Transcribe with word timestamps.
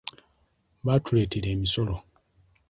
Baatuleetera 0.85 1.47
emisolo. 1.55 1.95